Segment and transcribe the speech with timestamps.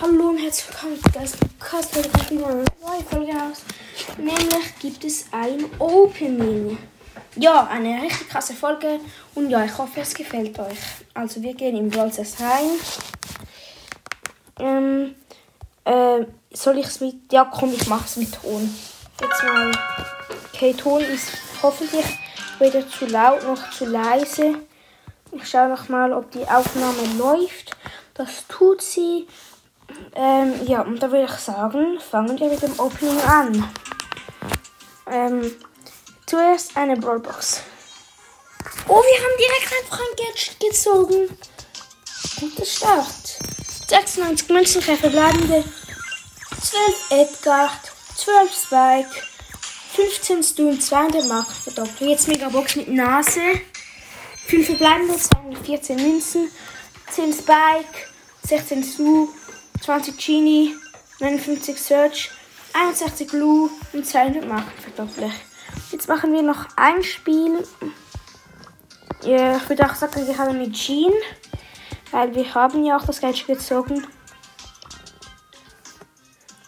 [0.00, 1.96] Hallo und herzlich willkommen zu Geist Podcast.
[1.96, 3.62] Heute kommt wieder eine neue Folge raus.
[4.18, 6.76] Nämlich gibt es ein Opening.
[7.36, 8.98] Ja, eine richtig krasse Folge.
[9.36, 10.78] Und ja, ich hoffe, es gefällt euch.
[11.14, 12.70] Also, wir gehen in Brawl rein.
[14.58, 15.14] Ähm,
[15.84, 17.32] äh, soll ich es mit.
[17.32, 18.74] Ja, komm, ich mache es mit Ton.
[19.20, 19.70] Jetzt mal.
[20.52, 21.28] Okay, Ton ist
[21.62, 22.18] hoffentlich
[22.58, 24.56] weder zu laut noch zu leise.
[25.30, 27.76] Ich schaue noch mal, ob die Aufnahme läuft.
[28.14, 29.28] Das tut sie.
[30.14, 33.68] Ähm, ja, und da würde ich sagen, fangen wir mit dem Opening an.
[35.10, 35.52] Ähm,
[36.26, 37.62] zuerst eine Brawlbox.
[38.88, 41.38] Oh, wir haben direkt einfach ein Gadget gezogen.
[42.40, 43.38] Guter Start.
[43.88, 45.64] 96 Münzentreffer bleibende.
[46.62, 47.70] 12 Edgar,
[48.16, 49.22] 12 Spike,
[49.94, 52.10] 15 Stun, 200 Mark verdoppelt.
[52.10, 53.60] Jetzt Megabox mit Nase.
[54.46, 56.50] 5 verbleibende, 214 Münzen,
[57.10, 58.08] 10 Spike,
[58.46, 59.28] 16 Stu,
[59.84, 60.74] 20 Genie,
[61.20, 62.30] 59 Search,
[62.72, 65.30] 61 Blue und 200 Marken verdoppelt.
[65.92, 67.66] Jetzt machen wir noch ein Spiel.
[69.20, 71.12] Ich würde auch sagen, wir haben mit Jean,
[72.12, 74.06] weil wir haben ja auch das Geld gezogen.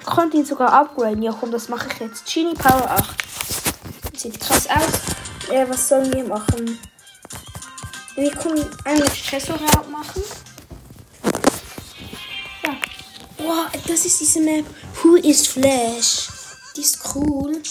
[0.00, 1.22] Ich konnte ihn sogar upgraden.
[1.22, 2.30] Ja, komm, das mache ich jetzt.
[2.30, 4.18] Genie Power 8.
[4.18, 5.50] Sieht krass aus.
[5.50, 6.78] Äh, was sollen wir machen?
[8.16, 9.58] Wir können einen Stressor
[9.90, 10.22] machen.
[13.48, 14.66] Wow, das ist diese Map.
[15.02, 16.28] Who is Flash?
[16.76, 17.62] Die ist cool.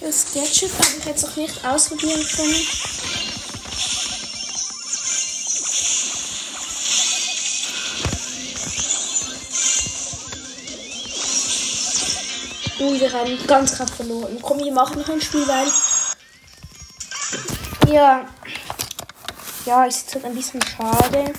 [0.00, 2.93] Das Gadget habe ich jetzt noch nicht ausprobieren können.
[12.94, 14.38] Oh, wir haben ganz knapp verloren.
[14.40, 15.66] Komm, wir machen noch ein Spiel, weil.
[17.92, 18.28] Ja.
[19.66, 21.32] Ja, ist jetzt halt ein bisschen schade.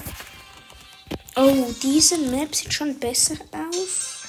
[1.37, 4.23] Oh, diese Map sieht schon besser aus.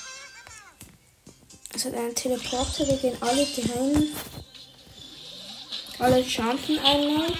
[1.75, 4.15] Es hat einen Teleporter, wir gehen alle dahin.
[5.99, 7.33] Alle jumpen einmal.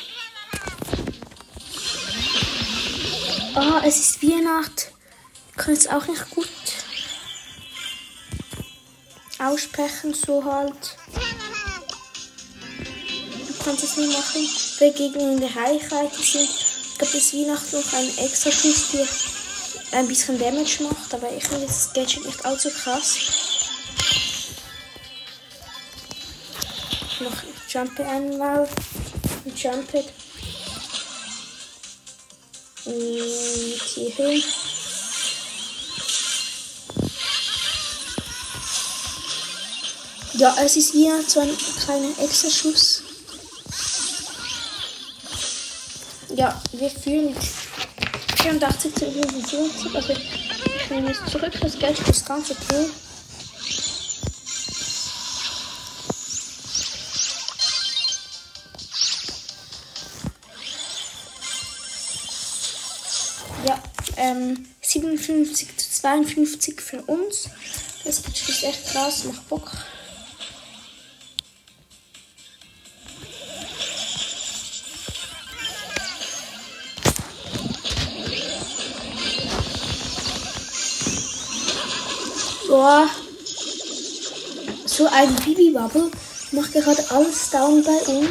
[3.55, 4.91] Ah, es ist Weihnacht.
[5.51, 6.49] Ich kann jetzt auch nicht gut
[9.39, 10.97] aussprechen, so halt.
[13.47, 14.49] Du kannst es nicht machen,
[15.21, 16.49] in der Reichweite sind.
[16.49, 19.07] Ich glaube, das Weihnacht noch ein extra Schuss, der
[19.99, 23.17] ein bisschen Damage macht, aber ich finde das Gadget nicht allzu krass.
[27.21, 28.69] Noch jumpe einmal.
[29.55, 30.05] Jumpe.
[32.85, 34.43] Und hier hin.
[40.39, 41.51] Ja, es ist wieder so ein
[41.83, 43.03] kleiner Extra-Schuss.
[46.35, 47.39] Ja, wir führen mit
[48.43, 49.95] 84 zu 55.
[49.95, 52.91] Also ich nehme es zurück, das Geld ist ganz okay.
[63.67, 63.83] Ja,
[64.19, 67.49] ähm, 57 zu 52 für uns.
[68.05, 69.73] Das ist echt krass, macht Bock.
[82.87, 83.11] Boah.
[84.85, 86.09] So ein Bibi-Bubble
[86.53, 88.31] macht gerade alles down bei uns.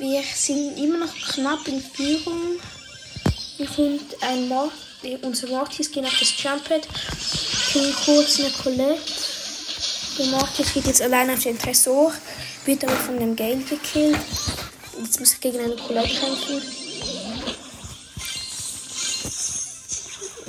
[0.00, 2.58] Wir sind immer noch knapp in Führung.
[3.58, 4.72] Wir finden ein Mord.
[5.22, 6.88] Unser Mortis geht auf das Jumphead.
[7.70, 9.12] Killen kurz eine Colette.
[10.18, 12.12] Der Mortis geht jetzt allein auf den Tresor.
[12.64, 14.18] Wird aber von dem Gale gekillt.
[15.00, 16.60] Jetzt muss ich gegen eine Colette kämpfen.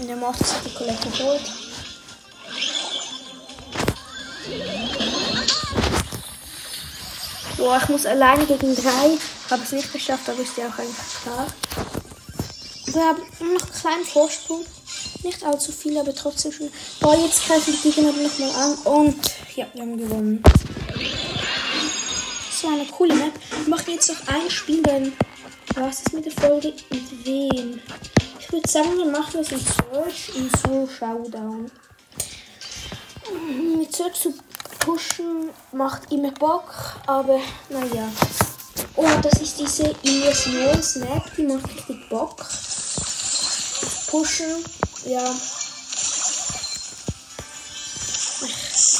[0.07, 1.64] Der Mortis hat die Colette geholt.
[7.57, 9.17] Boah, ich muss alleine gegen drei.
[9.49, 11.47] Habe es nicht geschafft, aber ist ja auch einfach klar.
[12.85, 14.65] Wir haben noch einen kleinen Vorsprung.
[15.23, 16.71] Nicht allzu viel, aber trotzdem schon.
[16.99, 18.73] Boah, jetzt greifen die Gegner nochmal an.
[18.83, 19.21] Und
[19.55, 20.43] ja, wir haben gewonnen.
[22.51, 23.33] Das war eine coole Map.
[23.61, 25.13] Ich mache jetzt noch ein Spiel, denn
[25.75, 26.73] was ist mit der Folge?
[26.89, 27.79] Mit wem?
[28.39, 31.71] Ich würde sagen, wir machen es in Search in so Showdown.
[33.77, 34.33] Mit Search zu
[34.79, 36.73] pushen macht immer Bock,
[37.07, 37.39] aber
[37.69, 38.09] naja.
[38.95, 42.45] Oh, das ist diese Illusion-Snap, die macht richtig Bock.
[44.09, 44.63] Pushen,
[45.05, 45.35] ja.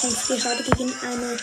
[0.06, 1.38] kämpfe gerade gegen eine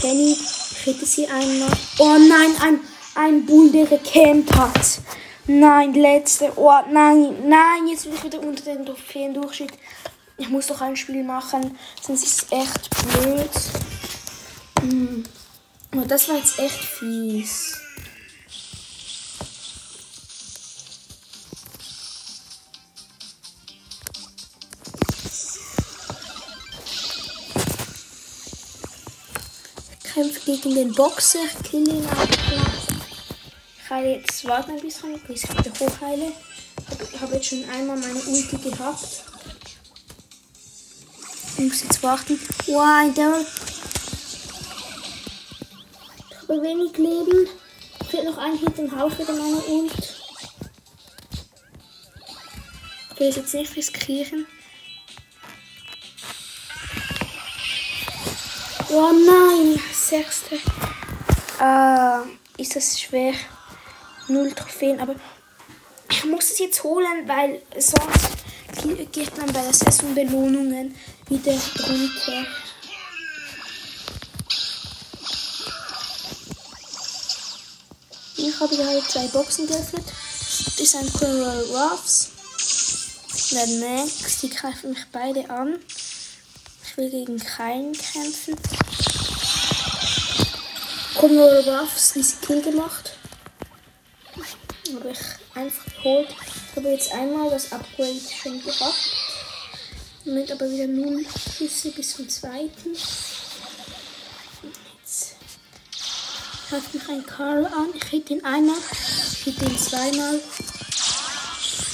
[0.00, 0.32] Penny.
[0.32, 1.70] Ich hätte sie einmal.
[1.98, 2.80] Oh nein, ein,
[3.14, 5.00] ein Bull, der gecampt hat.
[5.46, 6.52] Nein, letzte.
[6.56, 9.72] Oh nein, nein, jetzt bin ich wieder unter den Trophäen-Durchschnitt.
[10.40, 13.50] Ich muss doch ein Spiel machen, sonst ist es echt blöd.
[14.80, 15.24] Hm.
[16.06, 17.76] Das war jetzt echt fies.
[30.04, 32.08] Ich kämpfe gegen den Boxer, kill ihn.
[33.76, 36.32] Ich kann jetzt warten ein bisschen, bis ich wieder hochheile.
[37.12, 39.24] Ich habe jetzt schon einmal meine Ulti gehabt.
[41.58, 42.38] Ich muss jetzt warten.
[42.68, 43.44] Wow, ein Daryl.
[46.30, 47.48] Ich habe wenig Leben.
[48.08, 49.92] Fehlt noch ein Hit, habe ich wieder meine Ult.
[53.12, 54.46] Ich will es jetzt nicht riskieren.
[58.90, 60.60] Oh nein, sechste.
[61.58, 62.22] Ah,
[62.56, 63.34] ist das schwer.
[64.28, 65.16] Null Trophäen, aber
[66.08, 68.38] ich muss es jetzt holen, weil sonst
[69.10, 70.94] geht man bei der Saisonbelohnungen
[71.30, 72.46] wieder runter.
[78.36, 80.04] Ich habe gerade zwei Boxen geöffnet.
[80.06, 82.30] Das ist ein Coral Ruffs.
[83.52, 85.78] Der Max, die greifen mich beide an.
[86.84, 88.56] Ich will gegen keinen kämpfen.
[91.14, 93.12] Coral Ruffs, diese Kill gemacht.
[94.94, 95.18] Habe ich
[95.54, 96.28] einfach geholt.
[96.30, 99.27] Ich habe jetzt einmal das Upgrade schon gehabt.
[100.28, 101.24] Moment aber wieder null
[101.56, 102.92] Schüsse bis zum zweiten.
[105.00, 105.36] Jetzt
[106.68, 107.88] greift mich ein Karl an.
[107.94, 108.76] Ich hit ihn einmal,
[109.32, 110.40] ich hit ihn zweimal.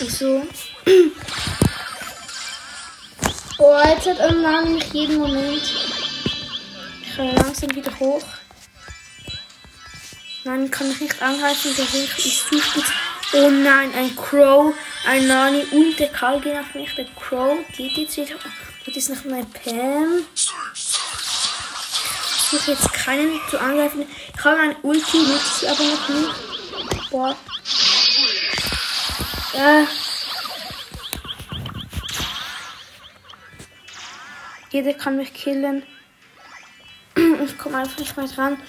[0.00, 0.42] Also.
[3.56, 5.62] Oh, jetzt hat lang nicht jeden Moment.
[7.02, 8.24] Ich kann langsam wieder hoch.
[10.42, 12.90] Nein, kann ich nicht angreifen, der Weg ist zu spitz.
[13.32, 14.74] Oh nein, ein Crow,
[15.06, 16.94] ein Nani und der Karl gehen auf mich.
[16.94, 18.36] Der Crow geht jetzt wieder.
[18.86, 20.24] Das ist noch eine Pam.
[20.34, 20.50] Ich
[22.50, 24.06] suche jetzt keinen zu angreifen.
[24.36, 27.10] Ich habe ein Ulti, nutze sie aber noch nicht.
[27.10, 27.36] Boah.
[29.54, 29.86] Ja.
[34.70, 35.84] Jeder kann mich killen.
[37.16, 38.60] Ich komme einfach nicht mehr dran.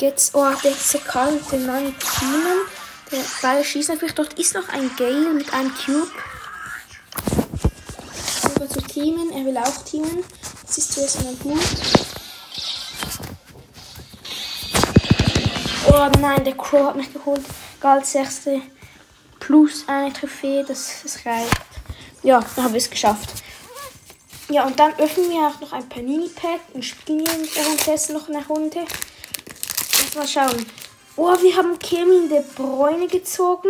[0.00, 2.66] Jetzt, oh, der ist der Karl mit den neuen Teamen.
[3.12, 4.12] Der beide schießen auf mich.
[4.12, 6.10] Dort ist noch ein Gale mit einem Cube.
[8.54, 9.32] Über zu teamen.
[9.32, 10.24] Er will auch teamen.
[10.66, 11.58] Das ist zuerst einmal gut.
[15.88, 17.42] Oh nein, der Crow hat mich geholt.
[17.80, 18.62] Galt sechste
[19.40, 20.64] plus eine Trophäe.
[20.64, 21.60] Das, das reicht.
[22.22, 23.30] Ja, dann habe ich es geschafft.
[24.48, 28.84] Ja, und dann öffnen wir auch noch ein Panini-Pack und spielen währenddessen noch eine Runde.
[30.16, 30.66] Mal schauen.
[31.16, 33.68] Oh, wir haben Kevin De Bräune gezogen.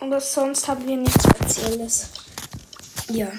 [0.00, 2.10] Aber sonst haben wir nichts Spezielles.
[3.08, 3.32] Ja.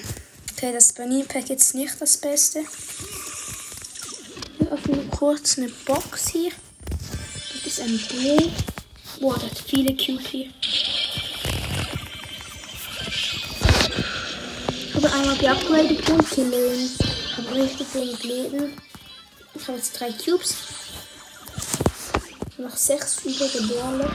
[0.54, 2.64] Okay, das Panini-Pack jetzt nicht das Beste.
[4.58, 6.52] Wir öffnen kurz eine Box hier.
[7.64, 8.52] Das ist ein Bull.
[9.20, 10.50] Boah, das hat viele Cube hier.
[14.88, 16.90] Ich habe einmal geupgradet und killen.
[17.00, 18.74] Ich habe richtig wenig Leben.
[19.54, 20.56] Ich habe jetzt drei Cubes.
[22.66, 24.12] Noch sechs übrige Bälle.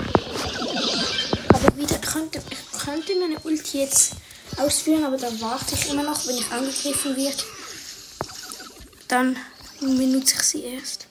[1.51, 4.15] Aber wieder könnte, ich könnte meine Ulti jetzt
[4.57, 7.45] ausführen, aber da warte ich immer noch, wenn ich angegriffen wird.
[9.07, 9.37] Dann
[9.79, 11.07] benutze ich sie erst.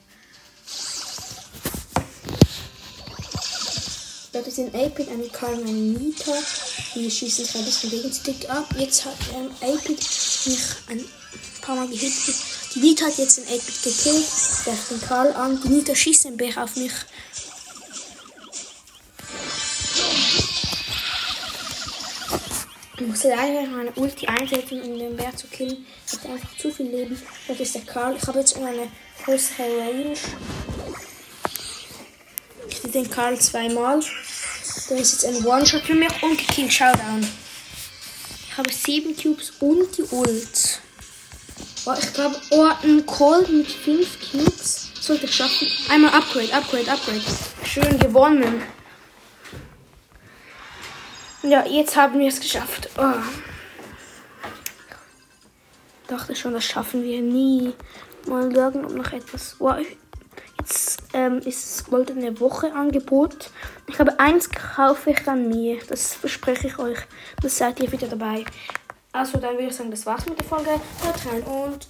[4.33, 6.33] Da ist ein 8-Bit, eine Karl eine Nita.
[6.93, 8.67] Die schießen ein bisschen gegenseitig ab.
[8.77, 9.99] Jetzt hat ähm, 8-Bit
[10.45, 11.05] mich ein
[11.61, 12.35] paar Mal gehittet.
[12.75, 14.25] Die Nita hat jetzt den 8-Bit gekillt.
[14.63, 15.59] Greift den Karl an.
[15.63, 16.91] Die Nita schießt den Bär auf mich.
[22.99, 25.85] Ich muss leider meine Ulti einsetzen, um den Bär zu killen.
[26.05, 27.19] Ich habe einfach zu viel Leben.
[27.47, 28.15] Das ist der Karl.
[28.15, 28.87] Ich habe jetzt eine
[29.23, 30.13] größere Range.
[32.69, 34.01] Ich sehe den Karl zweimal.
[34.89, 36.73] Der ist jetzt ein One-Shot für mich und gekillt.
[36.73, 37.25] Showdown.
[38.51, 40.81] Ich habe sieben Cubes und die Ult.
[41.89, 42.35] Oh, ich glaube,
[42.83, 45.67] ein Cold mit fünf Cubes sollte ich schaffen.
[45.89, 47.21] Einmal Upgrade, Upgrade, Upgrade.
[47.63, 48.61] Schön gewonnen.
[51.41, 52.89] Ja, jetzt haben wir es geschafft.
[52.95, 53.13] Oh.
[56.07, 57.73] Dachte schon, das schaffen wir nie.
[58.27, 59.55] Mal schauen, ob noch etwas.
[59.57, 59.73] Oh,
[60.59, 63.49] jetzt ähm, ist das goldene Woche Angebot.
[63.87, 65.79] Ich habe eins kaufe ich an mir.
[65.87, 66.99] Das verspreche ich euch.
[67.41, 68.45] Das seid ihr wieder dabei.
[69.11, 70.69] Also dann würde ich sagen, das war's mit der Folge.
[70.69, 71.87] Haut rein und ciao.